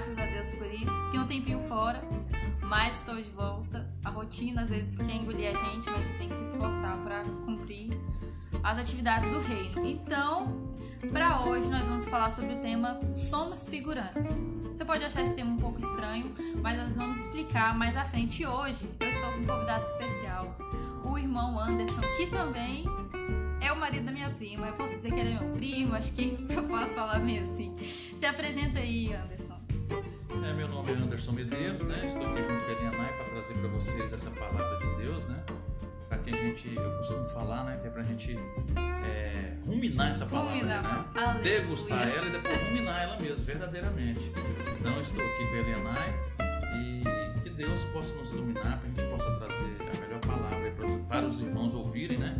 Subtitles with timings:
[0.00, 1.04] graças a Deus por isso.
[1.06, 2.02] Fiquei um tempinho fora,
[2.62, 3.86] mas estou de volta.
[4.02, 6.96] A rotina às vezes quer engolir a gente, mas a gente tem que se esforçar
[7.04, 7.90] para cumprir
[8.62, 9.86] as atividades do reino.
[9.86, 10.74] Então,
[11.12, 14.42] para hoje nós vamos falar sobre o tema Somos Figurantes.
[14.64, 18.42] Você pode achar esse tema um pouco estranho, mas nós vamos explicar mais à frente.
[18.42, 20.56] E hoje eu estou com um convidado especial,
[21.04, 22.86] o irmão Anderson, que também
[23.60, 24.66] é o marido da minha prima.
[24.66, 27.76] Eu posso dizer que ele é meu primo, acho que eu posso falar meio assim.
[27.78, 29.59] Se apresenta aí, Anderson.
[30.32, 32.06] É, meu nome é Anderson Medeiros, né?
[32.06, 35.42] Estou aqui junto com a Elianai para trazer para vocês essa palavra de Deus, né?
[36.08, 37.78] Para que a gente, eu costumo falar, né?
[37.80, 38.38] Que é para a gente
[39.04, 40.82] é, ruminar essa palavra, Ruminar.
[40.82, 41.04] né?
[41.22, 41.42] Aleluia.
[41.42, 44.32] Degustar ela e depois ruminar ela mesmo, verdadeiramente.
[44.78, 46.14] Então, estou aqui com a Elianai
[46.74, 50.70] e que Deus possa nos iluminar, para a gente possa trazer a melhor palavra
[51.08, 52.36] para os- irmãos ouvirem, né?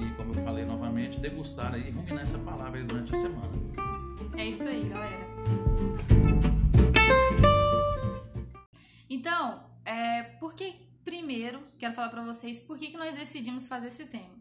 [0.00, 3.52] E como eu falei novamente, degustar aí, ruminar essa palavra durante a semana.
[4.36, 6.17] É isso aí, galera.
[9.18, 13.88] Então, é, por que primeiro quero falar pra vocês por que, que nós decidimos fazer
[13.88, 14.36] esse tema?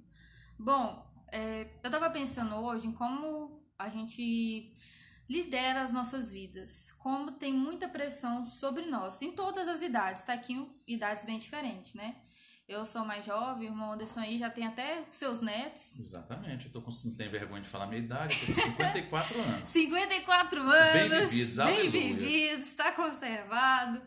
[0.60, 4.72] Bom, é, eu tava pensando hoje em como a gente
[5.28, 10.34] lidera as nossas vidas, como tem muita pressão sobre nós, em todas as idades, tá
[10.34, 10.56] aqui
[10.88, 12.16] idades bem diferentes, né?
[12.68, 16.72] Eu sou mais jovem, o irmão Anderson aí já tem até seus netos, Exatamente, eu
[16.72, 19.70] tô com, não tenho vergonha de falar minha idade, eu tô com 54 anos.
[19.72, 20.94] 54 anos.
[21.10, 21.92] Bem vividos, Bem aleluia.
[21.92, 24.02] vividos, está conservado.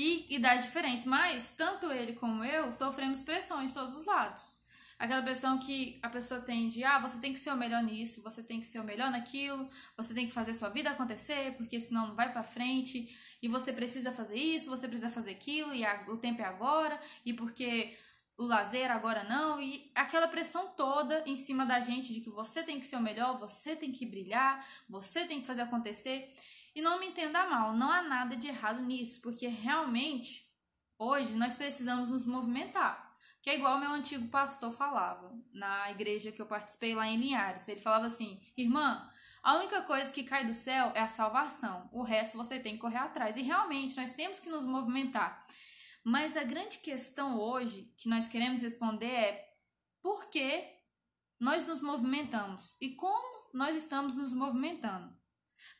[0.00, 4.52] E idades diferentes, mas tanto ele como eu sofremos pressões de todos os lados.
[4.96, 8.22] Aquela pressão que a pessoa tem de, ah, você tem que ser o melhor nisso,
[8.22, 11.80] você tem que ser o melhor naquilo, você tem que fazer sua vida acontecer, porque
[11.80, 15.84] senão não vai pra frente, e você precisa fazer isso, você precisa fazer aquilo, e
[15.84, 17.96] a- o tempo é agora, e porque
[18.36, 22.62] o lazer agora não, e aquela pressão toda em cima da gente de que você
[22.62, 26.32] tem que ser o melhor, você tem que brilhar, você tem que fazer acontecer.
[26.78, 30.48] E não me entenda mal, não há nada de errado nisso, porque realmente
[30.96, 33.18] hoje nós precisamos nos movimentar.
[33.42, 37.66] Que é igual meu antigo pastor falava na igreja que eu participei lá em Linhares.
[37.66, 39.10] Ele falava assim: "Irmã,
[39.42, 41.90] a única coisa que cai do céu é a salvação.
[41.92, 43.36] O resto você tem que correr atrás".
[43.36, 45.44] E realmente nós temos que nos movimentar.
[46.04, 49.52] Mas a grande questão hoje que nós queremos responder é
[50.00, 50.64] por que
[51.40, 55.17] nós nos movimentamos e como nós estamos nos movimentando.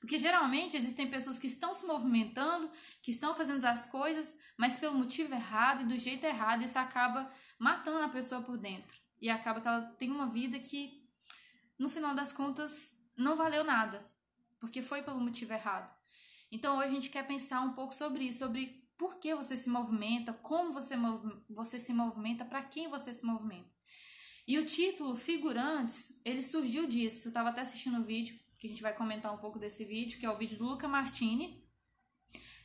[0.00, 2.70] Porque geralmente existem pessoas que estão se movimentando,
[3.02, 7.30] que estão fazendo as coisas, mas pelo motivo errado e do jeito errado, isso acaba
[7.58, 8.98] matando a pessoa por dentro.
[9.20, 11.02] E acaba que ela tem uma vida que,
[11.78, 14.08] no final das contas, não valeu nada,
[14.60, 15.92] porque foi pelo motivo errado.
[16.50, 19.68] Então hoje a gente quer pensar um pouco sobre isso, sobre por que você se
[19.68, 20.94] movimenta, como você,
[21.48, 23.70] você se movimenta, para quem você se movimenta.
[24.46, 27.28] E o título Figurantes, ele surgiu disso.
[27.28, 30.18] Eu estava até assistindo o vídeo, que a gente vai comentar um pouco desse vídeo,
[30.18, 31.64] que é o vídeo do Luca Martini.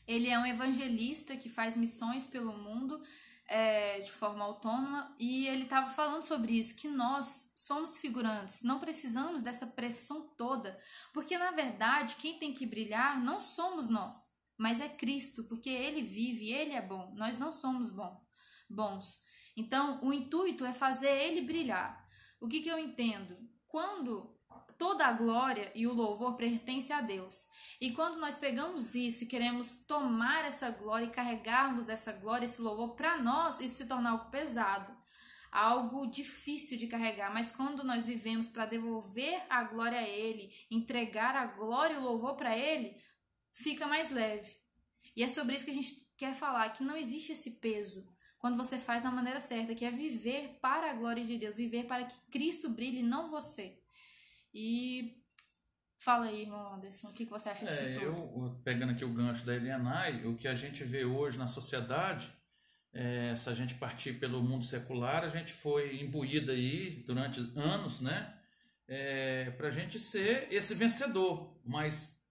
[0.07, 3.01] Ele é um evangelista que faz missões pelo mundo
[3.47, 8.79] é, de forma autônoma e ele estava falando sobre isso, que nós somos figurantes, não
[8.79, 10.77] precisamos dessa pressão toda,
[11.13, 16.01] porque na verdade quem tem que brilhar não somos nós, mas é Cristo, porque Ele
[16.01, 18.25] vive, Ele é bom, nós não somos bom,
[18.69, 19.21] bons.
[19.55, 22.03] Então o intuito é fazer Ele brilhar.
[22.39, 23.37] O que, que eu entendo?
[23.67, 24.32] Quando
[24.77, 27.47] toda a glória e o louvor pertence a Deus.
[27.79, 32.61] E quando nós pegamos isso e queremos tomar essa glória e carregarmos essa glória, esse
[32.61, 34.93] louvor para nós, isso se torna algo pesado,
[35.51, 37.33] algo difícil de carregar.
[37.33, 42.03] Mas quando nós vivemos para devolver a glória a Ele, entregar a glória e o
[42.03, 42.95] louvor para Ele,
[43.51, 44.55] fica mais leve.
[45.15, 48.57] E é sobre isso que a gente quer falar, que não existe esse peso quando
[48.57, 52.03] você faz da maneira certa, que é viver para a glória de Deus, viver para
[52.03, 53.81] que Cristo brilhe, não você.
[54.53, 55.15] E
[55.99, 58.05] fala aí, irmão Anderson, o que você acha disso É, tudo?
[58.05, 62.31] eu, pegando aqui o gancho da Elianai, o que a gente vê hoje na sociedade,
[62.93, 68.01] é, se a gente partir pelo mundo secular, a gente foi imbuído aí durante anos,
[68.01, 68.37] né?
[68.87, 71.59] É, para a gente ser esse vencedor.
[71.65, 72.21] Mas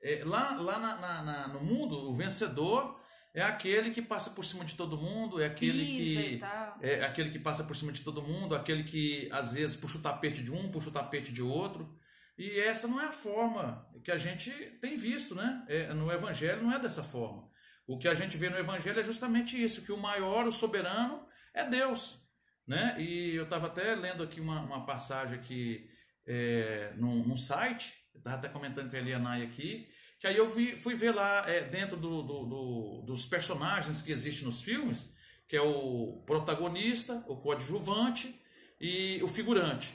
[0.00, 2.98] é, lá, lá na- na- na- no mundo, o vencedor
[3.36, 6.40] é aquele que passa por cima de todo mundo, é aquele Pisa que.
[6.80, 10.00] É aquele que passa por cima de todo mundo, aquele que às vezes puxa o
[10.00, 11.94] tapete de um, puxa o tapete de outro.
[12.38, 14.50] E essa não é a forma que a gente
[14.80, 15.66] tem visto, né?
[15.68, 17.46] É, no Evangelho não é dessa forma.
[17.86, 21.26] O que a gente vê no Evangelho é justamente isso, que o maior, o soberano,
[21.52, 22.18] é Deus.
[22.66, 22.96] Né?
[22.98, 25.90] E eu estava até lendo aqui uma, uma passagem aqui
[26.26, 30.48] é, num, num site, eu estava até comentando com a Elianai aqui, que aí eu
[30.48, 35.10] vi, fui ver lá é, dentro do, do- do- dos personagens que existem nos filmes,
[35.48, 38.40] que é o protagonista, o coadjuvante
[38.80, 39.94] e o figurante.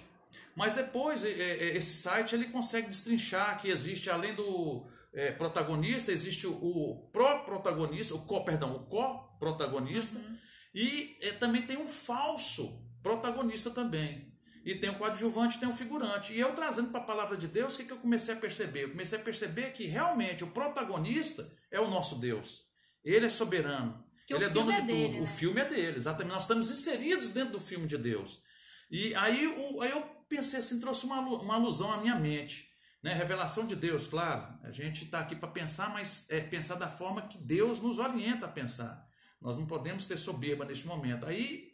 [0.56, 6.12] Mas depois é, é, esse site ele consegue destrinchar que existe além do, é, protagonista,
[6.12, 10.38] existe o, o pró-protagonista, o co, perdão, o co-protagonista, uhum.
[10.74, 14.31] e é, também tem um falso protagonista também.
[14.64, 16.34] E tem o coadjuvante, tem o figurante.
[16.34, 18.84] E eu trazendo para a palavra de Deus, o que, que eu comecei a perceber?
[18.84, 22.62] Eu comecei a perceber que realmente o protagonista é o nosso Deus.
[23.04, 24.04] Ele é soberano.
[24.28, 25.18] Que ele é dono de dele, tudo.
[25.18, 25.22] Né?
[25.22, 26.34] O filme é dele, exatamente.
[26.34, 28.42] Nós estamos inseridos dentro do filme de Deus.
[28.90, 32.70] E aí, o, aí eu pensei assim, trouxe uma, uma alusão à minha mente.
[33.02, 33.14] Né?
[33.14, 34.48] Revelação de Deus, claro.
[34.64, 38.46] A gente está aqui para pensar, mas é pensar da forma que Deus nos orienta
[38.46, 39.08] a pensar.
[39.42, 41.26] Nós não podemos ter soberba neste momento.
[41.26, 41.71] Aí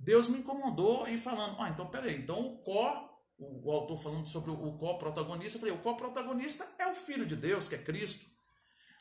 [0.00, 4.50] Deus me incomodou e falando, ah, então peraí, então o có, o, autor falando sobre
[4.50, 8.24] o, o có-protagonista, eu falei, o có-protagonista é o Filho de Deus, que é Cristo.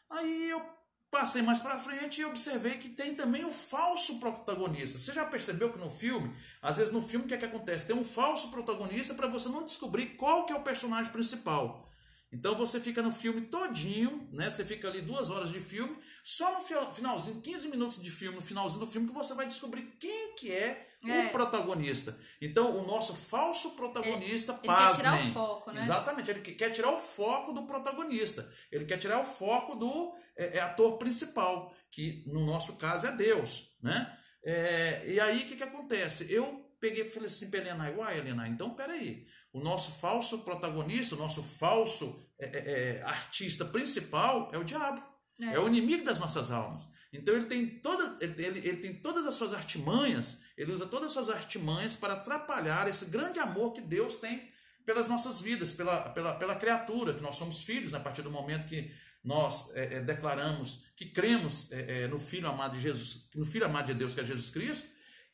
[0.10, 0.62] Aí eu
[1.10, 5.00] passei mais para frente e observei que tem também o falso protagonista.
[5.00, 7.88] Você já percebeu que no filme, às vezes no filme o que é que acontece?
[7.88, 11.90] Tem um falso protagonista para você não descobrir qual que é o personagem principal.
[12.32, 14.50] Então você fica no filme todinho, né?
[14.50, 18.42] Você fica ali duas horas de filme, só no finalzinho, 15 minutos de filme, no
[18.42, 21.28] finalzinho do filme, que você vai descobrir quem que é, é.
[21.28, 22.18] o protagonista.
[22.42, 25.14] Então, o nosso falso protagonista, ele, pasmem.
[25.14, 25.82] Ele quer tirar o foco, né?
[25.82, 28.52] Exatamente, ele quer tirar o foco do protagonista.
[28.72, 33.12] Ele quer tirar o foco do é, é ator principal, que no nosso caso é
[33.12, 34.16] Deus, né?
[34.44, 36.32] É, e aí, o que, que acontece?
[36.32, 39.26] Eu peguei e falei assim para Helena, uai, Helena, então peraí.
[39.52, 45.04] O nosso falso protagonista, o nosso falso é, é, é artista principal é o diabo.
[45.40, 45.54] É.
[45.54, 45.60] é.
[45.60, 46.88] o inimigo das nossas almas.
[47.12, 51.08] Então ele tem, toda, ele, ele, ele, tem todas as suas artimanhas, ele usa todas
[51.08, 54.50] as suas artimanhas para atrapalhar esse grande amor que Deus tem
[54.86, 57.98] pelas nossas vidas, pela, pela, pela criatura, que nós somos filhos, né?
[57.98, 58.92] a partir do momento que
[59.24, 63.66] nós é, é, declaramos que cremos é, é no Filho amado de Jesus, no Filho
[63.66, 64.88] amado de Deus, que é Jesus Cristo,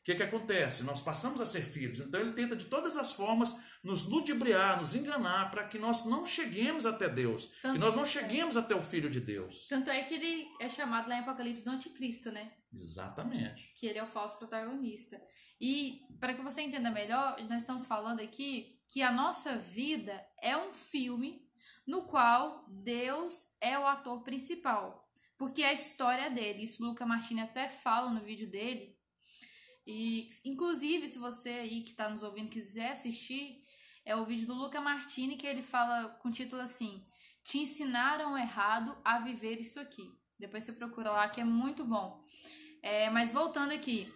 [0.06, 0.84] que, que acontece?
[0.84, 1.98] Nós passamos a ser filhos.
[1.98, 6.24] Então ele tenta de todas as formas nos ludibriar, nos enganar, para que nós não
[6.24, 7.50] cheguemos até Deus.
[7.60, 9.66] Tanto que nós não cheguemos até o Filho de Deus.
[9.66, 12.52] Tanto é que ele é chamado lá em Apocalipse do Anticristo, né?
[12.72, 13.72] Exatamente.
[13.74, 15.20] Que ele é o falso protagonista.
[15.60, 20.56] E para que você entenda melhor, nós estamos falando aqui que a nossa vida é
[20.56, 21.44] um filme
[21.84, 25.04] no qual Deus é o ator principal.
[25.36, 26.62] Porque é a história dele.
[26.62, 28.95] Isso Luca Martini até fala no vídeo dele
[29.86, 33.62] e, inclusive, se você aí que está nos ouvindo quiser assistir,
[34.04, 37.04] é o vídeo do Luca Martini que ele fala com o título assim:
[37.44, 40.10] Te ensinaram errado a viver isso aqui.
[40.38, 42.24] Depois você procura lá que é muito bom.
[42.82, 44.12] É, mas voltando aqui,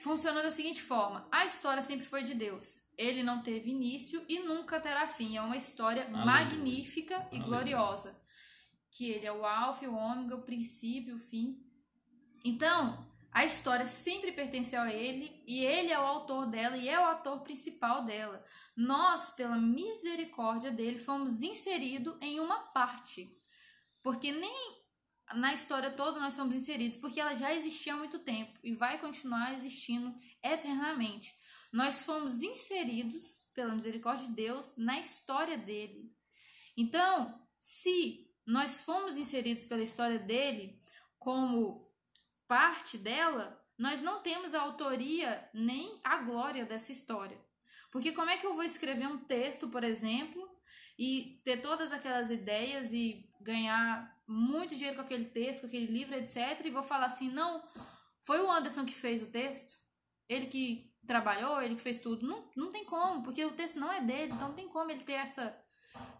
[0.00, 2.90] funciona da seguinte forma: a história sempre foi de Deus.
[2.96, 5.36] Ele não teve início e nunca terá fim.
[5.36, 6.24] É uma história Aleluia.
[6.24, 7.44] magnífica e Aleluia.
[7.44, 8.20] gloriosa.
[8.90, 11.62] Que ele é o alfa o ômega, o princípio o fim.
[12.42, 16.98] Então, a história sempre pertenceu a ele e ele é o autor dela e é
[16.98, 18.42] o ator principal dela.
[18.76, 23.36] Nós, pela misericórdia dele, fomos inseridos em uma parte.
[24.02, 24.78] Porque nem
[25.34, 28.98] na história toda nós somos inseridos, porque ela já existia há muito tempo e vai
[28.98, 31.34] continuar existindo eternamente.
[31.72, 36.10] Nós fomos inseridos pela misericórdia de Deus na história dele.
[36.76, 40.82] Então, se nós fomos inseridos pela história dele
[41.18, 41.87] como
[42.48, 47.38] parte dela, nós não temos a autoria nem a glória dessa história.
[47.92, 50.48] Porque como é que eu vou escrever um texto, por exemplo,
[50.98, 56.14] e ter todas aquelas ideias e ganhar muito dinheiro com aquele texto, com aquele livro,
[56.14, 56.60] etc.
[56.64, 57.62] E vou falar assim, não,
[58.22, 59.78] foi o Anderson que fez o texto,
[60.28, 62.26] ele que trabalhou, ele que fez tudo.
[62.26, 65.02] Não, não tem como, porque o texto não é dele, então não tem como ele
[65.02, 65.58] ter essa,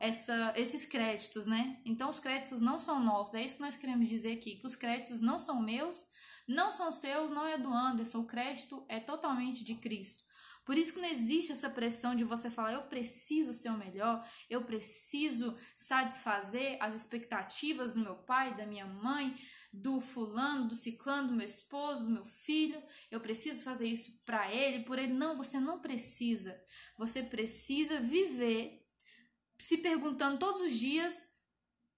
[0.00, 1.80] essa, esses créditos, né?
[1.84, 4.76] Então os créditos não são nossos, é isso que nós queremos dizer aqui, que os
[4.76, 6.08] créditos não são meus,
[6.48, 10.24] não são seus, não é do Anderson, o crédito é totalmente de Cristo.
[10.64, 14.26] Por isso que não existe essa pressão de você falar, eu preciso ser o melhor,
[14.50, 19.34] eu preciso satisfazer as expectativas do meu pai, da minha mãe,
[19.72, 24.52] do fulano, do ciclano, do meu esposo, do meu filho, eu preciso fazer isso para
[24.52, 25.12] ele, por ele.
[25.12, 26.58] Não, você não precisa.
[26.96, 28.86] Você precisa viver
[29.58, 31.27] se perguntando todos os dias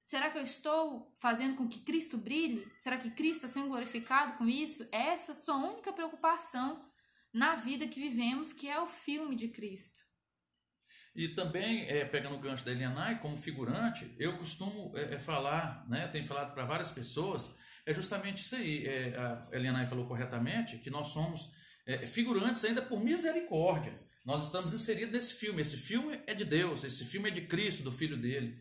[0.00, 2.66] Será que eu estou fazendo com que Cristo brilhe?
[2.78, 4.88] Será que Cristo está sendo glorificado com isso?
[4.90, 6.84] É essa a sua única preocupação
[7.32, 10.00] na vida que vivemos, que é o filme de Cristo.
[11.14, 15.86] E também, é, pegando o gancho da Elianai, como figurante, eu costumo é, é falar,
[15.88, 17.50] né, tenho falado para várias pessoas,
[17.84, 18.86] é justamente isso aí.
[18.86, 21.52] É, a Elianai falou corretamente, que nós somos
[21.86, 24.00] é, figurantes ainda por misericórdia.
[24.24, 25.62] Nós estamos inseridos nesse filme.
[25.62, 28.60] Esse filme é de Deus, esse filme é de Cristo, do Filho dele.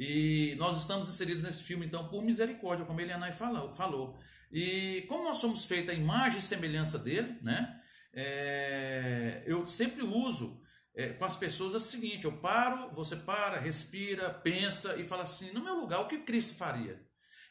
[0.00, 4.18] E nós estamos inseridos nesse filme, então, por misericórdia, como Elianai falou, falou.
[4.50, 7.78] E como nós somos feitos a imagem e semelhança dele, né?
[8.14, 10.58] É, eu sempre uso
[10.94, 15.24] é, com as pessoas é o seguinte: eu paro, você para, respira, pensa e fala
[15.24, 16.98] assim, no meu lugar, o que Cristo faria?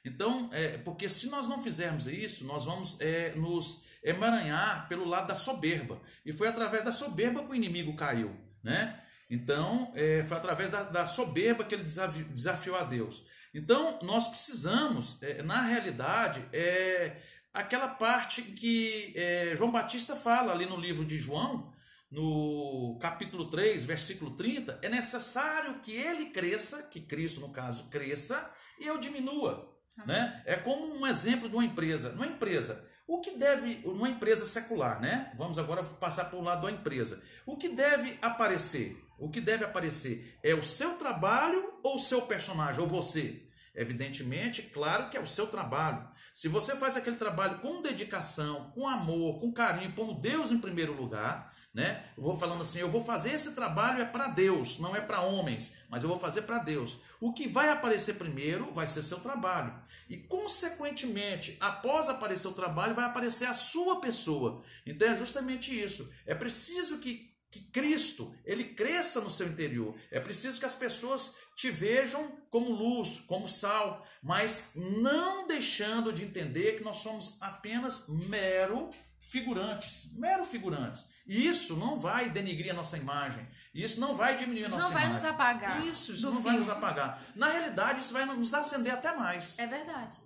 [0.04, 5.28] Então, é, porque se nós não fizermos isso, nós vamos é, nos emaranhar pelo lado
[5.28, 6.02] da soberba.
[6.26, 9.04] E foi através da soberba que o inimigo caiu, né?
[9.30, 13.24] Então, é, foi através da, da, soberba que ele desafiou a Deus.
[13.54, 17.22] Então, nós precisamos, é, na realidade, é,
[17.54, 21.72] aquela parte que é, João Batista fala ali no livro de João,
[22.10, 28.52] no capítulo 3, versículo 30, é necessário que ele cresça, que Cristo, no caso, cresça,
[28.80, 29.78] e eu diminua.
[30.08, 30.42] Né?
[30.46, 32.12] É como um exemplo de uma empresa.
[32.14, 35.32] Numa empresa, o que deve, numa empresa secular, né?
[35.36, 37.22] Vamos agora passar para o lado da empresa.
[37.46, 38.98] O que deve aparecer?
[39.20, 43.46] O que deve aparecer é o seu trabalho ou o seu personagem, ou você?
[43.76, 46.08] Evidentemente, claro que é o seu trabalho.
[46.34, 50.94] Se você faz aquele trabalho com dedicação, com amor, com carinho, pondo Deus em primeiro
[50.94, 52.04] lugar, né?
[52.18, 55.22] Eu vou falando assim, eu vou fazer esse trabalho é para Deus, não é para
[55.22, 56.98] homens, mas eu vou fazer para Deus.
[57.22, 59.74] O que vai aparecer primeiro vai ser seu trabalho.
[60.10, 64.64] E consequentemente, após aparecer o trabalho, vai aparecer a sua pessoa.
[64.86, 66.12] Então é justamente isso.
[66.26, 69.96] É preciso que que Cristo ele cresça no seu interior.
[70.12, 76.24] É preciso que as pessoas te vejam como luz, como sal, mas não deixando de
[76.24, 81.10] entender que nós somos apenas mero figurantes, mero figurantes.
[81.28, 83.48] E isso não vai denigrir a nossa imagem.
[83.74, 85.14] Isso não vai diminuir isso a nossa imagem.
[85.14, 85.86] Isso não vai nos apagar.
[85.86, 86.48] Isso, isso não filme.
[86.48, 87.24] vai nos apagar.
[87.36, 89.60] Na realidade, isso vai nos acender até mais.
[89.60, 90.18] É verdade.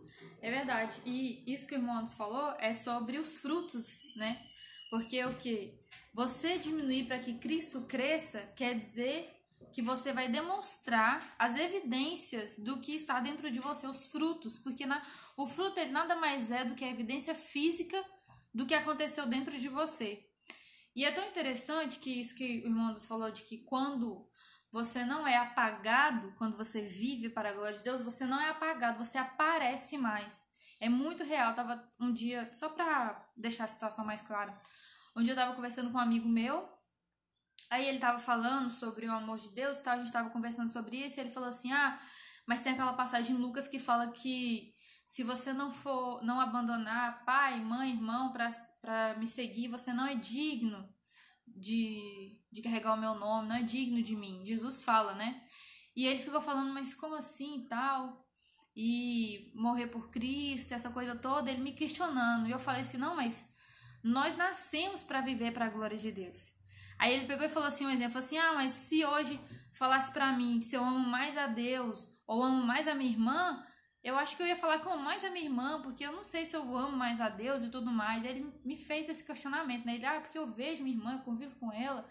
[0.41, 1.01] É verdade.
[1.05, 4.41] E isso que o irmão falou é sobre os frutos, né?
[4.93, 5.73] Porque o que?
[6.13, 9.27] Você diminuir para que Cristo cresça quer dizer
[9.71, 14.85] que você vai demonstrar as evidências do que está dentro de você, os frutos, porque
[14.85, 15.01] na,
[15.35, 17.99] o fruto ele nada mais é do que a evidência física
[18.53, 20.23] do que aconteceu dentro de você.
[20.95, 24.29] E é tão interessante que isso que o irmão Deus falou de que quando
[24.71, 28.49] você não é apagado, quando você vive para a glória de Deus, você não é
[28.49, 30.52] apagado, você aparece mais.
[30.83, 31.53] É muito real.
[31.53, 34.61] Tava um dia, só para deixar a situação mais clara,
[35.15, 36.69] um dia eu tava conversando com um amigo meu,
[37.69, 40.73] aí ele tava falando sobre o amor de Deus e tal, a gente tava conversando
[40.73, 41.97] sobre isso, e ele falou assim: "Ah,
[42.45, 44.73] mas tem aquela passagem em Lucas que fala que
[45.05, 50.15] se você não for, não abandonar pai, mãe, irmão para me seguir, você não é
[50.15, 50.93] digno
[51.47, 54.45] de, de carregar o meu nome, não é digno de mim.
[54.45, 55.41] Jesus fala, né?
[55.95, 58.22] E ele ficou falando, mas como assim e tal?
[58.75, 62.47] E morrer por Cristo, essa coisa toda, ele me questionando.
[62.47, 63.47] E eu falei assim: não, mas
[64.03, 66.53] nós nascemos para viver para a glória de Deus.
[66.97, 69.39] Aí ele pegou e falou assim: um exemplo assim: ah, mas se hoje
[69.73, 73.63] falasse para mim se eu amo mais a Deus ou amo mais a minha irmã,
[74.03, 76.45] eu acho que eu ia falar com mais a minha irmã, porque eu não sei
[76.45, 78.25] se eu amo mais a Deus e tudo mais.
[78.25, 79.95] Ele me fez esse questionamento, né?
[79.95, 82.05] Ele, ah, porque eu vejo minha irmã, eu convivo com ela,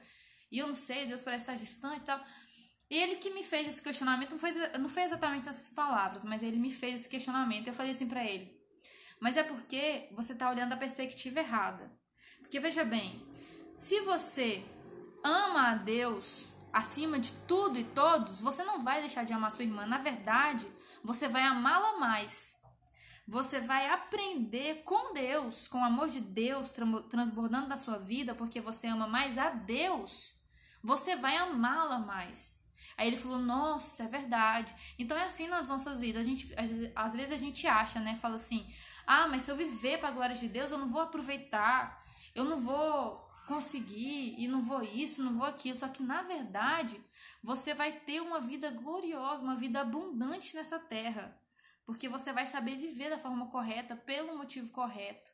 [0.50, 2.24] e eu não sei, Deus parece estar distante e tal.
[2.92, 6.58] Ele que me fez esse questionamento, não foi, não foi exatamente essas palavras, mas ele
[6.58, 7.66] me fez esse questionamento.
[7.66, 8.54] Eu falei assim para ele,
[9.18, 11.90] mas é porque você tá olhando a perspectiva errada.
[12.40, 13.26] Porque veja bem,
[13.78, 14.62] se você
[15.24, 19.64] ama a Deus acima de tudo e todos, você não vai deixar de amar sua
[19.64, 19.86] irmã.
[19.86, 20.70] Na verdade,
[21.02, 22.60] você vai amá-la mais.
[23.26, 26.74] Você vai aprender com Deus, com o amor de Deus
[27.08, 30.34] transbordando da sua vida, porque você ama mais a Deus.
[30.82, 32.61] Você vai amá-la mais.
[33.02, 34.72] Aí ele falou: Nossa, é verdade.
[34.96, 36.24] Então é assim nas nossas vidas.
[36.24, 36.54] A gente,
[36.94, 38.14] às vezes a gente acha, né?
[38.14, 38.64] Fala assim:
[39.04, 42.00] Ah, mas se eu viver para a glória de Deus, eu não vou aproveitar.
[42.32, 45.76] Eu não vou conseguir e não vou isso, não vou aquilo.
[45.76, 46.96] Só que na verdade,
[47.42, 51.36] você vai ter uma vida gloriosa, uma vida abundante nessa terra,
[51.84, 55.32] porque você vai saber viver da forma correta, pelo motivo correto.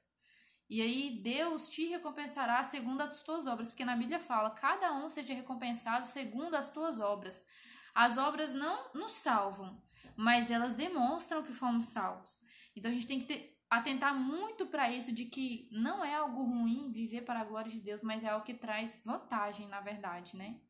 [0.68, 5.08] E aí Deus te recompensará segundo as tuas obras, porque na Bíblia fala: cada um
[5.08, 7.46] seja recompensado segundo as tuas obras.
[7.94, 9.82] As obras não nos salvam,
[10.14, 12.38] mas elas demonstram que fomos salvos.
[12.76, 16.42] Então a gente tem que ter, atentar muito para isso de que não é algo
[16.42, 20.36] ruim viver para a glória de Deus, mas é algo que traz vantagem, na verdade,
[20.36, 20.60] né?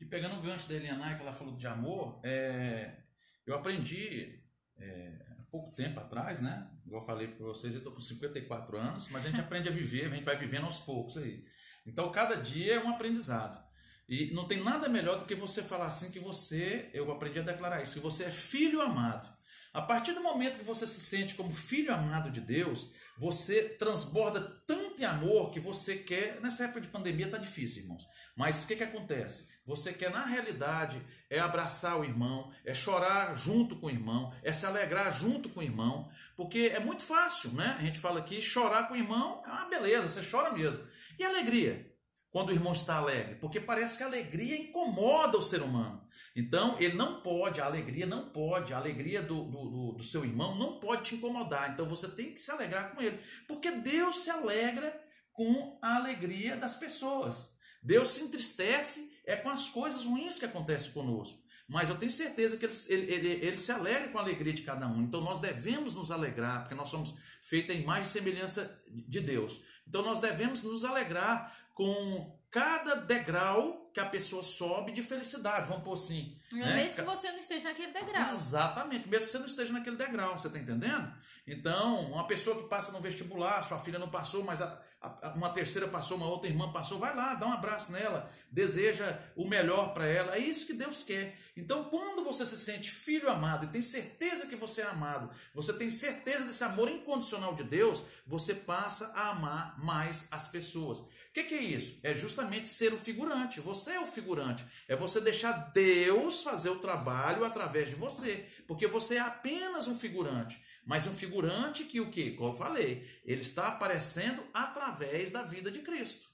[0.00, 3.02] E pegando o gancho da Eliana, que ela falou de amor, é,
[3.46, 4.42] eu aprendi
[4.76, 6.68] é, pouco tempo atrás, né?
[6.86, 9.72] Igual eu falei para vocês, eu estou com 54 anos, mas a gente aprende a
[9.72, 11.44] viver, a gente vai vivendo aos poucos aí.
[11.86, 13.62] Então, cada dia é um aprendizado.
[14.08, 17.42] E não tem nada melhor do que você falar assim que você, eu aprendi a
[17.42, 19.28] declarar isso, que você é filho amado.
[19.72, 24.40] A partir do momento que você se sente como filho amado de Deus, você transborda
[24.66, 26.40] tanto em amor que você quer.
[26.40, 28.06] Nessa época de pandemia está difícil, irmãos.
[28.36, 29.48] Mas o que, que acontece?
[29.66, 34.52] Você quer, na realidade, é abraçar o irmão, é chorar junto com o irmão, é
[34.52, 37.76] se alegrar junto com o irmão, porque é muito fácil, né?
[37.78, 40.82] A gente fala aqui, chorar com o irmão é uma beleza, você chora mesmo.
[41.18, 41.87] E alegria?
[42.30, 43.36] Quando o irmão está alegre?
[43.36, 46.06] Porque parece que a alegria incomoda o ser humano.
[46.36, 50.56] Então, ele não pode, a alegria não pode, a alegria do, do, do, seu irmão
[50.56, 51.72] não pode te incomodar.
[51.72, 53.18] Então, você tem que se alegrar com ele.
[53.46, 54.98] Porque Deus se alegra
[55.32, 57.48] com a alegria das pessoas.
[57.82, 61.42] Deus se entristece é com as coisas ruins que acontecem conosco.
[61.68, 64.62] Mas eu tenho certeza que ele, ele, ele, ele, se alegra com a alegria de
[64.62, 65.02] cada um.
[65.02, 69.60] Então nós devemos nos alegrar, porque nós somos feitos em imagem e semelhança de Deus.
[69.86, 75.84] Então nós devemos nos alegrar com cada degrau que a pessoa sobe de felicidade, vamos
[75.84, 76.36] pôr assim.
[76.50, 76.74] Né?
[76.74, 78.32] Mesmo que você não esteja naquele degrau.
[78.32, 81.12] Exatamente, mesmo que você não esteja naquele degrau, você está entendendo?
[81.46, 85.50] Então, uma pessoa que passa no vestibular, sua filha não passou, mas a, a, uma
[85.50, 89.94] terceira passou, uma outra irmã passou, vai lá, dá um abraço nela, deseja o melhor
[89.94, 91.38] para ela, é isso que Deus quer.
[91.56, 95.72] Então, quando você se sente filho amado e tem certeza que você é amado, você
[95.72, 101.44] tem certeza desse amor incondicional de Deus, você passa a amar mais as pessoas que,
[101.44, 102.00] que é isso?
[102.02, 103.60] É justamente ser o figurante.
[103.60, 104.64] Você é o figurante.
[104.86, 108.48] É você deixar Deus fazer o trabalho através de você.
[108.66, 110.62] Porque você é apenas um figurante.
[110.84, 112.32] Mas um figurante que o que?
[112.32, 116.28] Como eu falei, ele está aparecendo através da vida de Cristo.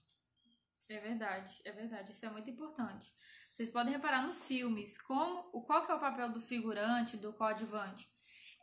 [0.89, 2.13] É verdade, é verdade.
[2.13, 3.13] Isso é muito importante.
[3.53, 8.09] Vocês podem reparar nos filmes como qual que é o papel do figurante, do coadjuvante.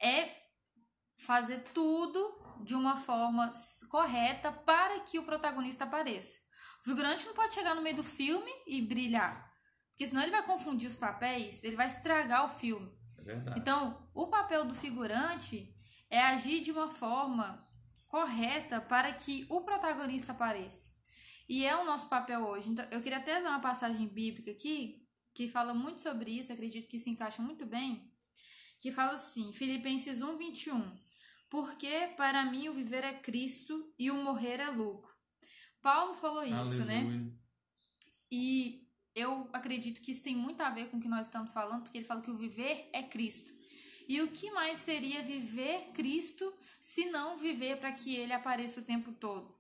[0.02, 0.36] É
[1.18, 3.52] fazer tudo de uma forma
[3.90, 6.40] correta para que o protagonista apareça.
[6.82, 9.52] O figurante não pode chegar no meio do filme e brilhar,
[9.90, 12.92] porque senão ele vai confundir os papéis, ele vai estragar o filme.
[13.26, 15.74] É então, o papel do figurante
[16.10, 17.68] é agir de uma forma
[18.08, 20.90] correta para que o protagonista apareça.
[21.48, 22.70] E é o nosso papel hoje.
[22.70, 25.02] Então, eu queria até dar uma passagem bíblica aqui
[25.34, 28.12] que fala muito sobre isso, acredito que se encaixa muito bem,
[28.80, 30.98] que fala assim, Filipenses 1, 21.
[31.52, 35.14] Porque para mim o viver é Cristo e o morrer é lucro.
[35.82, 37.00] Paulo falou isso, né?
[37.00, 37.20] Aleluia.
[37.20, 37.32] né?
[38.32, 41.84] E eu acredito que isso tem muito a ver com o que nós estamos falando,
[41.84, 43.52] porque ele fala que o viver é Cristo.
[44.08, 48.86] E o que mais seria viver Cristo se não viver para que ele apareça o
[48.86, 49.54] tempo todo?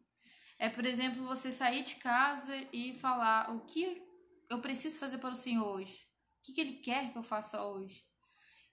[0.57, 4.01] É, por exemplo, você sair de casa e falar o que
[4.49, 6.07] eu preciso fazer para o Senhor hoje?
[6.39, 8.01] O que, que ele quer que eu faça hoje?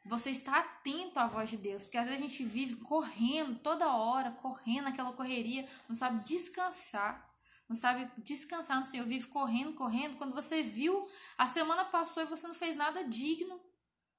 [0.08, 3.94] Você está atento à voz de Deus, porque às vezes a gente vive correndo toda
[3.94, 7.28] hora, correndo aquela correria, não sabe descansar,
[7.68, 10.16] não sabe descansar no Senhor, vive correndo, correndo.
[10.16, 13.60] Quando você viu, a semana passou e você não fez nada digno.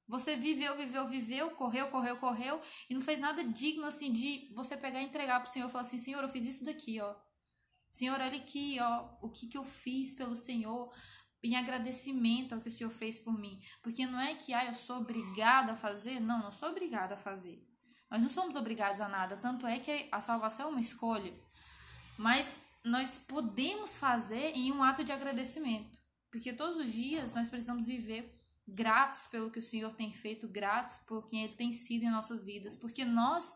[0.08, 4.78] Você viveu, viveu, viveu, correu, correu, correu e não fez nada digno assim de você
[4.78, 7.15] pegar e entregar para o Senhor e falar assim: Senhor, eu fiz isso daqui, ó.
[7.91, 10.93] Senhor, olha aqui, ó, o que, que eu fiz pelo Senhor
[11.43, 13.60] em agradecimento ao que o Senhor fez por mim.
[13.82, 16.19] Porque não é que ah, eu sou obrigada a fazer.
[16.19, 17.65] Não, não sou obrigada a fazer.
[18.10, 19.38] Nós não somos obrigados a nada.
[19.38, 21.34] Tanto é que a salvação é uma escolha.
[22.17, 25.99] Mas nós podemos fazer em um ato de agradecimento.
[26.30, 28.34] Porque todos os dias nós precisamos viver
[28.67, 32.43] gratos pelo que o Senhor tem feito, gratos por quem Ele tem sido em nossas
[32.43, 32.75] vidas.
[32.75, 33.54] Porque nós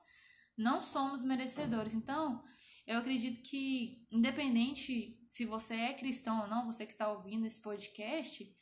[0.58, 1.94] não somos merecedores.
[1.94, 2.44] Então,
[2.86, 7.62] eu acredito que, independente se você é cristão ou não, você que está ouvindo esse
[7.62, 8.56] podcast,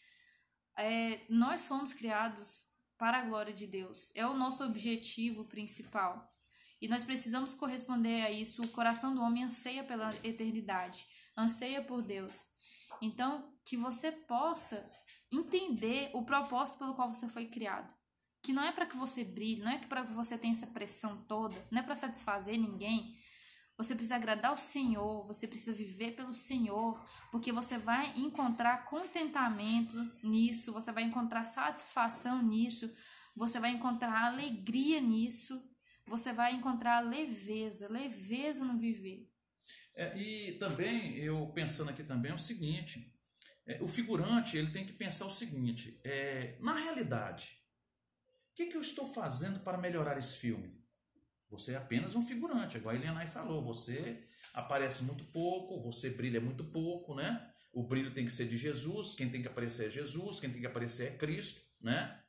[0.77, 2.65] é, nós somos criados
[2.97, 4.11] para a glória de Deus.
[4.13, 6.23] É o nosso objetivo principal.
[6.79, 8.61] E nós precisamos corresponder a isso.
[8.61, 11.05] O coração do homem anseia pela eternidade,
[11.35, 12.47] anseia por Deus.
[13.01, 14.87] Então, que você possa
[15.31, 17.91] entender o propósito pelo qual você foi criado.
[18.43, 21.23] Que não é para que você brilhe, não é para que você tenha essa pressão
[21.25, 23.15] toda, não é para satisfazer ninguém,
[23.83, 29.97] você precisa agradar o Senhor, você precisa viver pelo Senhor, porque você vai encontrar contentamento
[30.21, 32.93] nisso, você vai encontrar satisfação nisso,
[33.35, 35.67] você vai encontrar alegria nisso,
[36.05, 39.27] você vai encontrar leveza, leveza no viver.
[39.95, 43.11] É, e também, eu pensando aqui também, é o seguinte:
[43.65, 47.57] é, o figurante ele tem que pensar o seguinte: é, na realidade,
[48.51, 50.80] o que, que eu estou fazendo para melhorar esse filme?
[51.51, 53.61] Você é apenas um figurante, igual a Elianai falou.
[53.61, 57.45] Você aparece muito pouco, você brilha muito pouco, né?
[57.73, 60.61] O brilho tem que ser de Jesus, quem tem que aparecer é Jesus, quem tem
[60.61, 62.19] que aparecer é Cristo, né?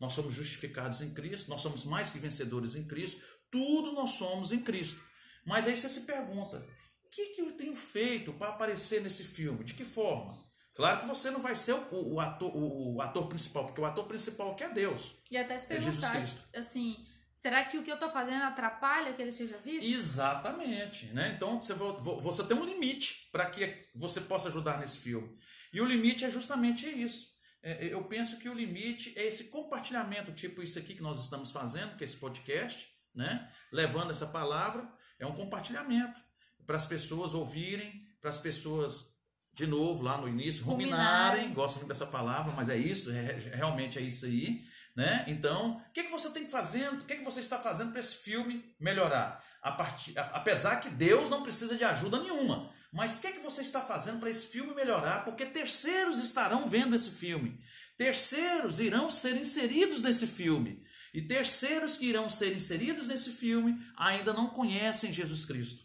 [0.00, 4.50] Nós somos justificados em Cristo, nós somos mais que vencedores em Cristo, tudo nós somos
[4.50, 5.00] em Cristo.
[5.46, 6.66] Mas aí você se pergunta:
[7.04, 9.64] o que, que eu tenho feito para aparecer nesse filme?
[9.64, 10.42] De que forma?
[10.74, 13.84] Claro que você não vai ser o, o ator, o, o, ator principal, porque o
[13.84, 15.14] ator principal que é Deus.
[15.30, 16.16] E até se perguntar,
[16.52, 17.06] é assim,
[17.42, 19.84] Será que o que eu estou fazendo atrapalha que ele seja visto?
[19.84, 21.32] Exatamente, né?
[21.34, 25.36] Então você, você tem um limite para que você possa ajudar nesse filme.
[25.72, 27.32] E o limite é justamente isso.
[27.60, 31.18] É, é, eu penso que o limite é esse compartilhamento, tipo isso aqui que nós
[31.20, 33.50] estamos fazendo, que é esse podcast, né?
[33.72, 36.20] Levando essa palavra, é um compartilhamento
[36.64, 39.16] para as pessoas ouvirem, para as pessoas
[39.52, 41.00] de novo, lá no início, ruminarem,
[41.40, 41.52] Ruminarem.
[41.54, 45.24] gosto muito dessa palavra, mas é isso, é- realmente é isso aí, né?
[45.26, 48.16] Então, o que, que você tem fazendo, o que, que você está fazendo para esse
[48.16, 49.42] filme melhorar?
[49.62, 53.80] Partir, apesar que Deus não precisa de ajuda nenhuma, mas o que, que você está
[53.80, 55.24] fazendo para esse filme melhorar?
[55.24, 57.58] Porque terceiros estarão vendo esse filme,
[57.96, 64.32] terceiros irão ser inseridos nesse filme, e terceiros que irão ser inseridos nesse filme ainda
[64.32, 65.82] não conhecem Jesus Cristo.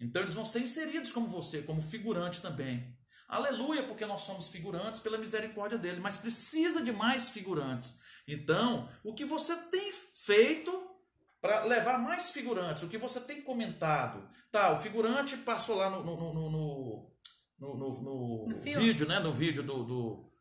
[0.00, 2.94] Então eles vão ser inseridos como você, como figurante também.
[3.28, 8.00] Aleluia, porque nós somos figurantes pela misericórdia dele, mas precisa de mais figurantes.
[8.26, 10.90] Então, o que você tem feito
[11.40, 12.82] para levar mais figurantes?
[12.82, 14.28] O que você tem comentado?
[14.50, 17.14] Tá, o figurante passou lá no, no, no, no,
[18.62, 19.18] vídeo, né?
[19.20, 20.32] No vídeo do, do,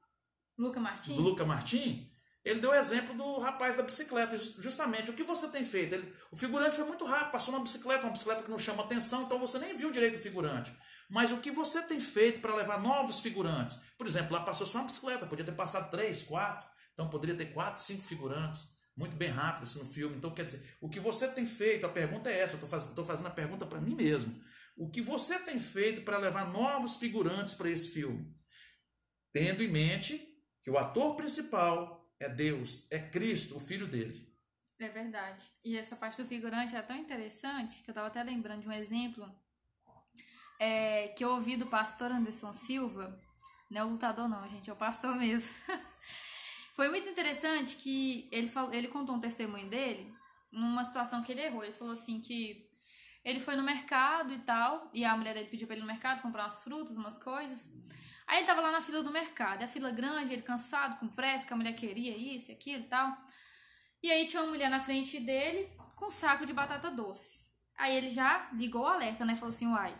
[0.57, 1.15] Luca Martins?
[1.15, 2.09] do Luca Martim,
[2.45, 4.37] ele deu o exemplo do rapaz da bicicleta.
[4.37, 5.95] Just- Justamente, o que você tem feito?
[5.95, 9.23] Ele- o figurante foi muito rápido, passou na bicicleta, uma bicicleta que não chama atenção,
[9.23, 10.71] então você nem viu direito o figurante.
[11.09, 13.79] Mas o que você tem feito para levar novos figurantes?
[13.97, 17.53] Por exemplo, lá passou só uma bicicleta, podia ter passado três, quatro, então poderia ter
[17.53, 18.73] quatro, cinco figurantes.
[18.95, 20.15] Muito bem rápido assim no filme.
[20.15, 23.27] Então, quer dizer, o que você tem feito, a pergunta é essa, eu estou fazendo
[23.27, 24.39] a pergunta para mim mesmo.
[24.75, 28.35] O que você tem feito para levar novos figurantes para esse filme?
[29.31, 30.21] Tendo em mente
[30.63, 34.31] que o ator principal é Deus, é Cristo, o filho dele.
[34.79, 35.43] É verdade.
[35.63, 38.73] E essa parte do figurante é tão interessante que eu tava até lembrando de um
[38.73, 39.29] exemplo
[40.59, 43.19] é, que eu ouvi do pastor Anderson Silva.
[43.69, 45.49] Não é o lutador, não, gente, é o pastor mesmo.
[46.73, 50.13] Foi muito interessante que ele, falou, ele contou um testemunho dele
[50.51, 51.63] numa situação que ele errou.
[51.63, 52.67] Ele falou assim que
[53.23, 55.91] ele foi no mercado e tal, e a mulher dele pediu pra ele ir no
[55.91, 57.71] mercado comprar umas frutas, umas coisas.
[58.27, 61.07] Aí ele tava lá na fila do mercado, e a fila grande, ele cansado, com
[61.07, 63.15] pressa, que a mulher queria isso e aquilo e tal.
[64.01, 67.43] E aí tinha uma mulher na frente dele com um saco de batata doce.
[67.77, 69.35] Aí ele já ligou o alerta, né?
[69.35, 69.97] Falou assim, uai,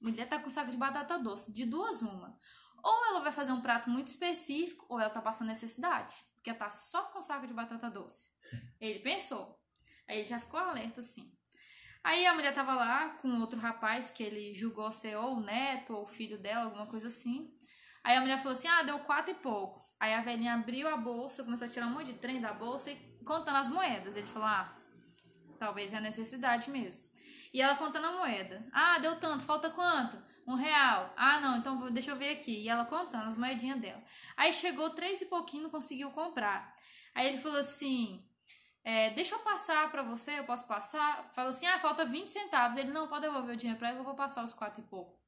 [0.00, 2.38] mulher tá com saco de batata doce, de duas uma.
[2.82, 6.70] Ou ela vai fazer um prato muito específico, ou ela tá passando necessidade, porque tá
[6.70, 8.30] só com saco de batata doce.
[8.80, 9.58] Ele pensou.
[10.08, 11.30] Aí ele já ficou alerta assim.
[12.02, 15.92] Aí a mulher tava lá com outro rapaz que ele julgou ser ou o neto
[15.92, 17.52] ou o filho dela, alguma coisa assim.
[18.02, 19.86] Aí a mulher falou assim: ah, deu quatro e pouco.
[20.00, 22.90] Aí a velhinha abriu a bolsa, começou a tirar um monte de trem da bolsa
[22.90, 24.16] e contando as moedas.
[24.16, 24.74] Ele falou: ah,
[25.58, 27.06] talvez é a necessidade mesmo.
[27.52, 28.66] E ela contando a moeda.
[28.72, 30.16] Ah, deu tanto, falta quanto?
[30.48, 31.12] Um real.
[31.14, 32.62] Ah, não, então vou- deixa eu ver aqui.
[32.62, 34.02] E ela contando as moedinhas dela.
[34.34, 36.74] Aí chegou três e pouquinho, não conseguiu comprar.
[37.14, 38.24] Aí ele falou assim:
[38.82, 41.30] é, deixa eu passar pra você, eu posso passar?
[41.34, 42.78] Falou assim: ah, falta 20 centavos.
[42.78, 45.18] Ele, não, pode devolver o dinheiro pra ela, eu vou passar os quatro e pouco.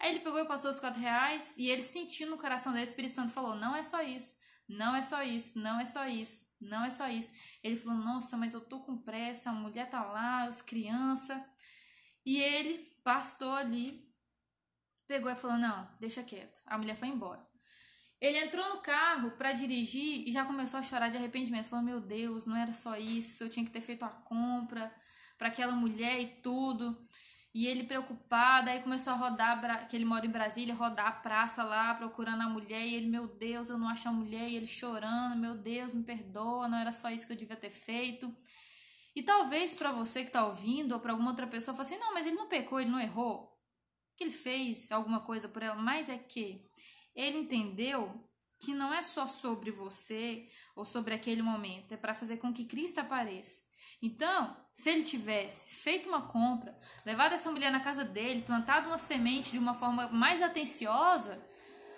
[0.00, 3.14] Aí ele pegou e passou os quatro reais e ele sentiu no coração dele, Espírito
[3.14, 4.36] Santo falou: não é só isso,
[4.68, 7.32] não é só isso, não é só isso, não é só isso.
[7.62, 11.40] Ele falou: nossa, mas eu tô com pressa, a mulher tá lá, as crianças.
[12.26, 14.04] E ele, pastor ali,
[15.06, 16.60] pegou e falou: não, deixa quieto.
[16.66, 17.44] A mulher foi embora.
[18.20, 21.66] Ele entrou no carro pra dirigir e já começou a chorar de arrependimento.
[21.66, 24.92] Falou: Meu Deus, não era só isso, eu tinha que ter feito a compra
[25.36, 26.96] pra aquela mulher e tudo.
[27.54, 31.62] E ele preocupado, aí começou a rodar, que ele mora em Brasília, rodar a praça
[31.62, 32.84] lá procurando a mulher.
[32.84, 34.48] E ele, meu Deus, eu não acho a mulher.
[34.48, 37.70] E ele chorando: Meu Deus, me perdoa, não era só isso que eu devia ter
[37.70, 38.34] feito.
[39.14, 42.12] E talvez pra você que tá ouvindo ou pra alguma outra pessoa, fale assim: Não,
[42.12, 43.53] mas ele não pecou, ele não errou.
[44.16, 46.64] Que ele fez alguma coisa por ela, mas é que
[47.14, 52.38] ele entendeu que não é só sobre você ou sobre aquele momento, é para fazer
[52.38, 53.62] com que Cristo apareça.
[54.00, 58.98] Então, se ele tivesse feito uma compra, levado essa mulher na casa dele, plantado uma
[58.98, 61.44] semente de uma forma mais atenciosa,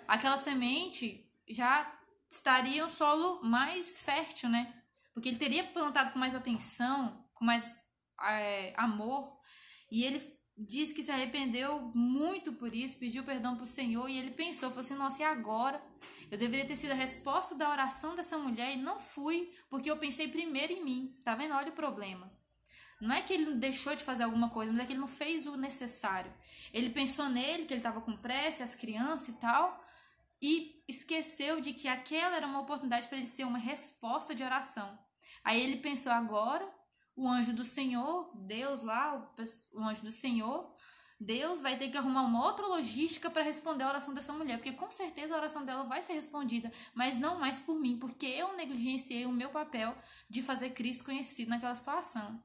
[0.07, 1.99] aquela semente já
[2.29, 4.73] estaria um solo mais fértil, né?
[5.13, 7.73] Porque ele teria plantado com mais atenção, com mais
[8.23, 9.39] é, amor,
[9.89, 14.31] e ele diz que se arrependeu muito por isso, pediu perdão pro Senhor e ele
[14.31, 15.81] pensou, falou assim, nossa, e agora?
[16.31, 19.97] Eu deveria ter sido a resposta da oração dessa mulher e não fui, porque eu
[19.97, 21.15] pensei primeiro em mim.
[21.23, 21.53] Tá vendo?
[21.53, 22.31] Olha o problema.
[22.99, 25.45] Não é que ele deixou de fazer alguma coisa, mas é que ele não fez
[25.45, 26.33] o necessário.
[26.73, 29.85] Ele pensou nele, que ele estava com pressa, as crianças e tal,
[30.41, 34.97] e esqueceu de que aquela era uma oportunidade para ele ser uma resposta de oração.
[35.43, 36.67] Aí ele pensou agora,
[37.17, 40.71] o anjo do Senhor, Deus lá, o, o anjo do Senhor,
[41.19, 44.73] Deus vai ter que arrumar uma outra logística para responder a oração dessa mulher, porque
[44.73, 48.55] com certeza a oração dela vai ser respondida, mas não mais por mim, porque eu
[48.55, 49.97] negligenciei o meu papel
[50.29, 52.41] de fazer Cristo conhecido naquela situação.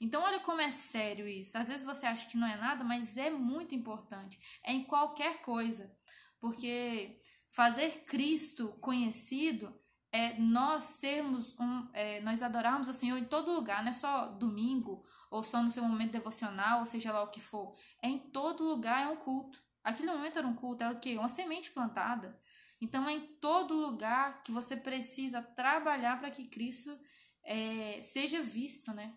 [0.00, 1.56] Então, olha como é sério isso.
[1.56, 4.38] Às vezes você acha que não é nada, mas é muito importante.
[4.62, 5.94] É em qualquer coisa.
[6.38, 7.18] Porque
[7.50, 9.74] fazer Cristo conhecido
[10.12, 11.88] é nós sermos um.
[11.92, 15.70] é, nós adorarmos o Senhor em todo lugar, não é só domingo ou só no
[15.70, 17.74] seu momento devocional, ou seja lá o que for.
[18.02, 19.60] É em todo lugar, é um culto.
[19.82, 21.16] Aquele momento era um culto, era o quê?
[21.16, 22.38] Uma semente plantada.
[22.80, 26.98] Então é em todo lugar que você precisa trabalhar para que Cristo
[27.44, 29.16] é, seja visto, né?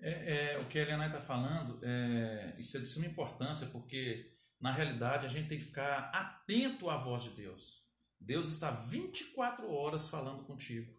[0.00, 4.32] É, é, o que a Helena está falando, é, isso é de suma importância, porque
[4.60, 7.87] na realidade a gente tem que ficar atento à voz de Deus.
[8.20, 10.92] Deus está 24 horas falando contigo.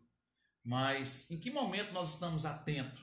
[0.63, 3.01] Mas em que momento nós estamos atentos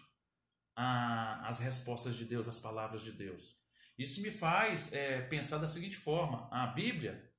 [0.74, 3.54] às respostas de Deus, às palavras de Deus?
[3.98, 7.32] Isso me faz é, pensar da seguinte forma: a Bíblia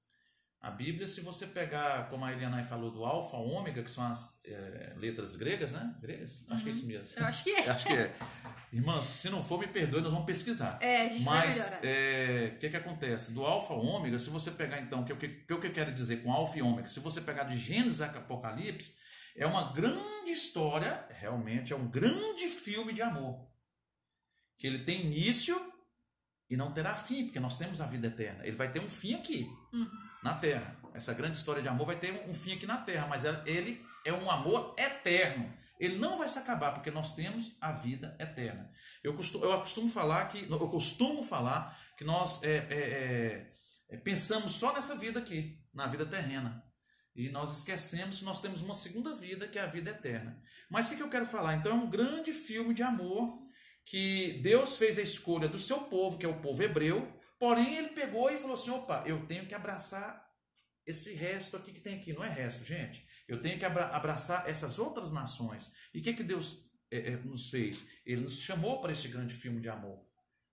[0.59, 4.39] a Bíblia, se você pegar, como a Elianai falou, do alfa, ômega, que são as
[4.43, 5.95] é, letras gregas, né?
[6.01, 6.43] Gregas?
[6.49, 6.87] Acho que é isso Uhum.
[6.87, 7.19] mesmo.
[7.19, 7.69] Eu acho que é.
[7.69, 8.15] Acho que é.
[8.73, 10.77] Irmãos, se não for, me perdoe, nós vamos pesquisar.
[10.81, 13.31] É, a gente Mas é, o que, que acontece?
[13.31, 16.21] Do alfa ômega, se você pegar então, o que, que, o que eu quero dizer
[16.23, 16.89] com alfa e ômega?
[16.89, 18.95] Se você pegar de Gênesis a Apocalipse,
[19.35, 23.47] é uma grande história, realmente, é um grande filme de amor.
[24.57, 25.55] Que ele tem início
[26.49, 28.45] e não terá fim, porque nós temos a vida eterna.
[28.45, 30.06] Ele vai ter um fim aqui Uhum.
[30.23, 30.75] Na terra.
[30.93, 34.11] Essa grande história de amor vai ter um fim aqui na terra, mas ele é
[34.11, 35.53] um amor eterno.
[35.79, 38.71] Ele não vai se acabar, porque nós temos a vida eterna.
[39.03, 43.53] Eu costumo, eu costumo falar que eu costumo falar que nós é, é, é,
[43.89, 46.63] é, pensamos só nessa vida aqui, na vida terrena.
[47.15, 50.41] E nós esquecemos que nós temos uma segunda vida, que é a vida eterna.
[50.69, 51.55] Mas o que, que eu quero falar?
[51.55, 53.39] Então é um grande filme de amor
[53.85, 57.89] que Deus fez a escolha do seu povo, que é o povo hebreu, porém ele
[57.89, 60.27] pegou e falou assim: opa, eu tenho que abraçar
[60.85, 62.13] esse resto aqui que tem aqui.
[62.13, 63.05] Não é resto, gente.
[63.27, 65.71] Eu tenho que abra abraçar essas outras nações.
[65.93, 67.87] E o que, que Deus é, é, nos fez?
[68.05, 70.05] Ele nos chamou para esse grande filme de amor.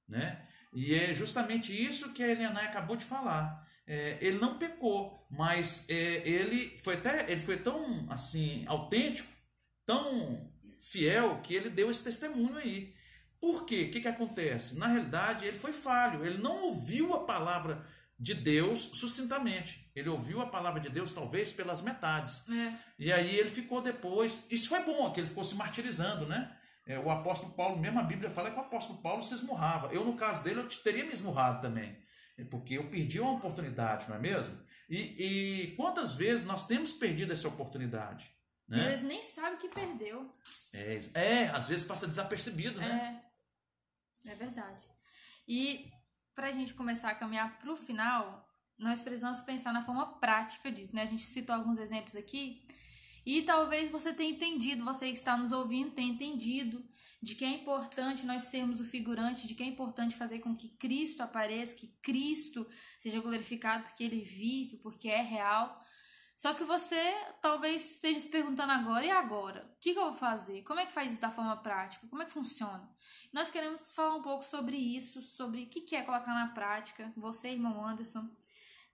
[0.08, 0.44] Né?
[0.72, 3.64] E é justamente isso que a Elianai acabou de falar.
[3.86, 9.28] É, ele não pecou, mas é, ele foi até ele foi tão assim autêntico,
[9.86, 12.93] tão fiel que ele deu esse testemunho aí.
[13.44, 13.82] Por quê?
[13.82, 14.74] O que, que acontece?
[14.78, 16.24] Na realidade, ele foi falho.
[16.24, 17.84] Ele não ouviu a palavra
[18.18, 19.90] de Deus sucintamente.
[19.94, 22.42] Ele ouviu a palavra de Deus talvez pelas metades.
[22.48, 22.72] É.
[22.98, 24.46] E aí ele ficou depois.
[24.50, 26.56] Isso foi bom, que ele ficou se martirizando, né?
[26.86, 29.92] É, o apóstolo Paulo, mesmo a Bíblia fala que o apóstolo Paulo se esmurrava.
[29.92, 31.98] Eu, no caso dele, eu teria me esmurrado também.
[32.50, 34.58] Porque eu perdi uma oportunidade, não é mesmo?
[34.88, 38.32] E, e quantas vezes nós temos perdido essa oportunidade?
[38.70, 38.86] E Né?
[38.86, 40.32] eles nem sabem que perdeu.
[40.72, 43.20] É, é, às vezes passa desapercebido, né?
[43.22, 43.33] É,
[44.26, 44.84] é verdade.
[45.46, 45.90] E
[46.34, 51.02] pra gente começar a caminhar pro final, nós precisamos pensar na forma prática disso, né?
[51.02, 52.66] A gente citou alguns exemplos aqui
[53.24, 56.84] e talvez você tenha entendido, você que está nos ouvindo tenha entendido
[57.22, 60.68] de que é importante nós sermos o figurante, de que é importante fazer com que
[60.68, 62.68] Cristo apareça, que Cristo
[63.00, 65.82] seja glorificado porque ele vive, porque é real.
[66.34, 69.64] Só que você talvez esteja se perguntando agora, e agora?
[69.76, 70.62] O que, que eu vou fazer?
[70.62, 72.06] Como é que faz isso da forma prática?
[72.08, 72.88] Como é que funciona?
[73.32, 77.12] Nós queremos falar um pouco sobre isso, sobre o que, que é colocar na prática.
[77.16, 78.30] Você, irmão Anderson, o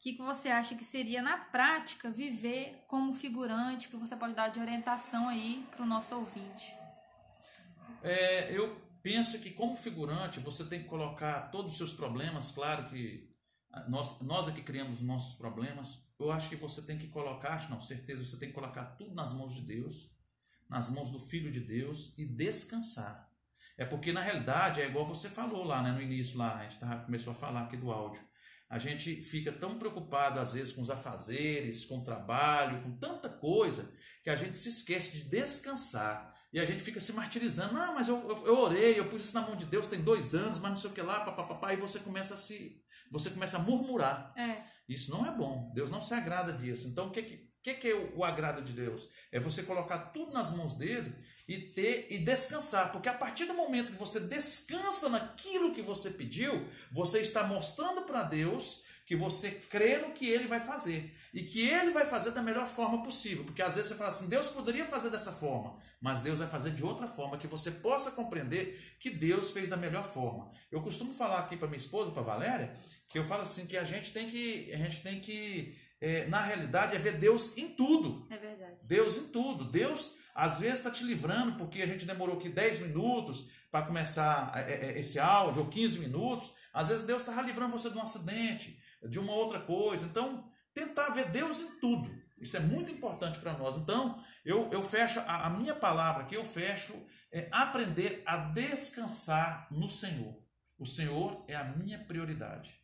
[0.01, 4.49] que, que você acha que seria na prática viver como figurante, que você pode dar
[4.49, 6.75] de orientação aí para o nosso ouvinte?
[8.03, 12.89] É, eu penso que como figurante você tem que colocar todos os seus problemas, claro
[12.91, 13.31] que
[13.89, 15.99] nós, nós é que criamos os nossos problemas.
[16.21, 19.15] Eu acho que você tem que colocar, acho não, certeza, você tem que colocar tudo
[19.15, 20.15] nas mãos de Deus,
[20.69, 23.29] nas mãos do Filho de Deus e descansar.
[23.79, 26.79] É porque na realidade é igual você falou lá né, no início, lá, a gente
[26.79, 28.23] tava, começou a falar aqui do áudio.
[28.69, 33.29] A gente fica tão preocupado às vezes com os afazeres, com o trabalho, com tanta
[33.29, 33.91] coisa,
[34.23, 36.39] que a gente se esquece de descansar.
[36.53, 37.75] E a gente fica se martirizando.
[37.75, 40.35] Não, mas eu, eu, eu orei, eu pus isso na mão de Deus tem dois
[40.35, 42.81] anos, mas não sei o que lá, papapá, e você começa a se.
[43.11, 44.29] Você começa a murmurar.
[44.37, 45.71] É, Isso não é bom.
[45.73, 46.89] Deus não se agrada disso.
[46.89, 47.23] Então, o que,
[47.63, 49.09] que, que, é o, o agrado de Deus?
[49.31, 51.15] É você colocar tudo nas mãos dele
[51.47, 52.91] e ter e descansar.
[52.91, 58.03] Porque a partir do momento que você descansa naquilo que você pediu, você está mostrando
[58.03, 61.13] para Deus que você crê no que ele vai fazer.
[61.35, 63.43] E que ele vai fazer da melhor forma possível.
[63.43, 66.71] Porque às vezes você fala assim, Deus poderia fazer dessa forma, mas Deus vai fazer
[66.71, 70.53] de outra forma, que você possa compreender que Deus fez da melhor forma.
[70.71, 72.73] Eu costumo falar aqui para minha esposa, para Valéria,
[73.09, 76.41] que eu falo assim que a gente tem que, a gente tem que, é, na
[76.41, 78.29] realidade, é ver Deus em tudo.
[78.31, 78.87] é verdade.
[78.87, 79.65] Deus em tudo.
[79.65, 84.53] Deus às vezes está te livrando porque a gente demorou aqui 10 minutos para começar
[84.55, 86.55] é, é, esse áudio, ou 15 minutos.
[86.73, 90.05] Às vezes Deus estava livrando você de um acidente, de uma outra coisa.
[90.07, 92.11] Então, tentar ver Deus em tudo.
[92.39, 93.77] Isso é muito importante para nós.
[93.77, 96.95] Então, eu, eu fecho a, a minha palavra aqui, eu fecho
[97.33, 100.37] é aprender a descansar no Senhor.
[100.79, 102.81] O Senhor é a minha prioridade.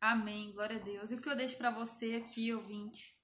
[0.00, 1.10] Amém, glória a Deus.
[1.10, 3.18] E o que eu deixo para você aqui, ouvinte,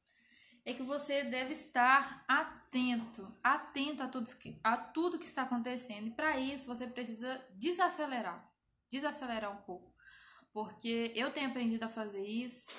[0.65, 6.07] é que você deve estar atento, atento a tudo, que- a tudo que está acontecendo.
[6.07, 8.51] E para isso você precisa desacelerar,
[8.91, 9.90] desacelerar um pouco.
[10.53, 12.71] Porque eu tenho aprendido a fazer isso,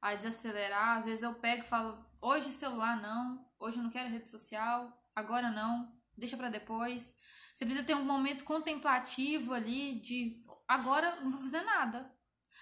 [0.00, 0.98] a desacelerar.
[0.98, 4.92] Às vezes eu pego e falo: hoje celular não, hoje eu não quero rede social,
[5.14, 7.16] agora não, deixa para depois.
[7.54, 12.10] Você precisa ter um momento contemplativo ali de agora não vou fazer nada.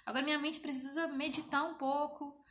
[0.05, 2.43] Agora minha mente precisa meditar um pouco,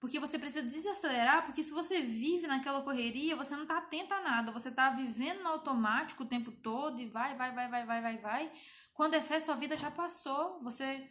[0.00, 4.20] porque você precisa desacelerar, porque se você vive naquela correria, você não tá atento a
[4.20, 8.02] nada, você tá vivendo no automático o tempo todo e vai, vai, vai, vai, vai,
[8.02, 8.52] vai, vai.
[8.94, 11.08] Quando é fé, sua vida já passou, você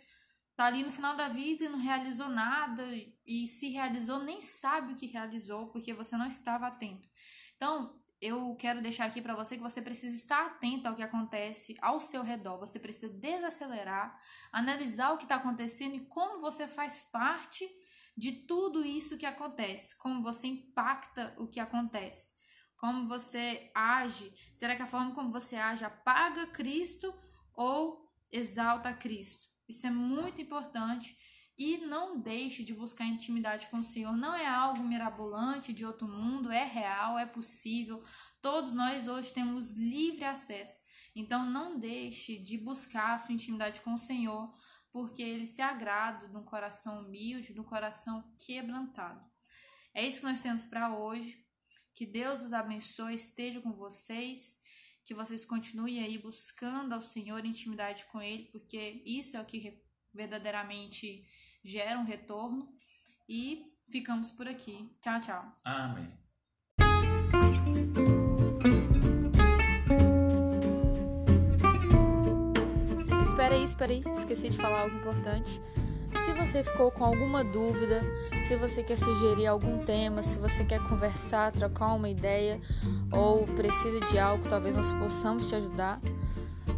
[0.61, 2.83] tá ali no final da vida e não realizou nada,
[3.25, 7.09] e se realizou, nem sabe o que realizou, porque você não estava atento.
[7.55, 11.75] Então, eu quero deixar aqui para você que você precisa estar atento ao que acontece
[11.81, 12.59] ao seu redor.
[12.59, 14.15] Você precisa desacelerar,
[14.51, 17.67] analisar o que está acontecendo e como você faz parte
[18.15, 22.33] de tudo isso que acontece, como você impacta o que acontece,
[22.77, 24.31] como você age.
[24.53, 27.11] Será que a forma como você age apaga Cristo
[27.55, 29.50] ou exalta Cristo?
[29.71, 31.17] Isso é muito importante.
[31.57, 34.15] E não deixe de buscar intimidade com o Senhor.
[34.17, 38.03] Não é algo mirabolante de outro mundo, é real, é possível.
[38.41, 40.77] Todos nós hoje temos livre acesso.
[41.15, 44.53] Então não deixe de buscar a sua intimidade com o Senhor,
[44.91, 49.23] porque ele se agrada de um coração humilde, de um coração quebrantado.
[49.93, 51.45] É isso que nós temos para hoje.
[51.93, 54.60] Que Deus os abençoe, esteja com vocês,
[55.11, 59.77] que vocês continuem aí buscando ao Senhor intimidade com Ele, porque isso é o que
[60.13, 61.27] verdadeiramente
[61.65, 62.73] gera um retorno.
[63.27, 64.89] E ficamos por aqui.
[65.01, 65.55] Tchau, tchau.
[65.65, 66.17] Amém.
[73.21, 75.59] Espera aí, espera aí, esqueci de falar algo importante.
[76.19, 78.01] Se você ficou com alguma dúvida,
[78.47, 82.59] se você quer sugerir algum tema, se você quer conversar, trocar uma ideia
[83.11, 85.99] ou precisa de algo, talvez nós possamos te ajudar,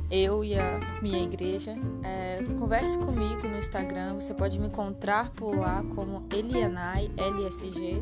[0.09, 4.13] eu e a minha igreja, é, converse comigo no Instagram.
[4.13, 7.99] Você pode me encontrar por lá como Elianai LSG,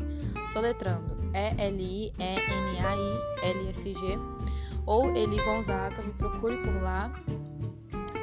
[0.52, 2.18] soletrando E-L-I-E-N-A-I-L-S-G,
[4.84, 7.10] ou Eli Gonzaga, me procure por lá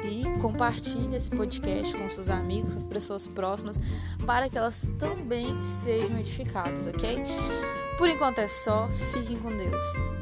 [0.04, 3.78] e compartilhe esse podcast com seus amigos, com as pessoas próximas,
[4.26, 7.22] para que elas também sejam edificadas, ok?
[7.98, 10.19] Por enquanto é só, fiquem com Deus.